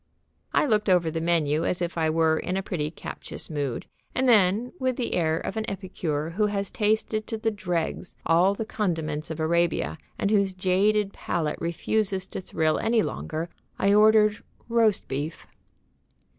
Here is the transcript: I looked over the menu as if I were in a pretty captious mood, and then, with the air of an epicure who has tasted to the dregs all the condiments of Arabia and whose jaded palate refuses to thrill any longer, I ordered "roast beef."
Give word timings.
I 0.51 0.65
looked 0.65 0.89
over 0.89 1.11
the 1.11 1.21
menu 1.21 1.63
as 1.63 1.79
if 1.79 1.95
I 1.95 2.09
were 2.09 2.39
in 2.39 2.57
a 2.57 2.63
pretty 2.63 2.89
captious 2.89 3.51
mood, 3.51 3.85
and 4.15 4.27
then, 4.27 4.73
with 4.79 4.95
the 4.95 5.13
air 5.13 5.37
of 5.37 5.57
an 5.57 5.69
epicure 5.69 6.31
who 6.31 6.47
has 6.47 6.71
tasted 6.71 7.27
to 7.27 7.37
the 7.37 7.51
dregs 7.51 8.15
all 8.25 8.55
the 8.55 8.65
condiments 8.65 9.29
of 9.29 9.39
Arabia 9.39 9.99
and 10.17 10.31
whose 10.31 10.53
jaded 10.55 11.13
palate 11.13 11.61
refuses 11.61 12.25
to 12.29 12.41
thrill 12.41 12.79
any 12.79 13.03
longer, 13.03 13.47
I 13.77 13.93
ordered 13.93 14.43
"roast 14.67 15.07
beef." 15.07 15.45